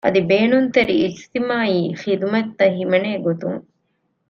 [0.05, 3.59] އަދި ބޭނުންތެރި އިޖްތިމާޢީ ޚިދުމަތްތައް ހިމެނޭ ގޮތުން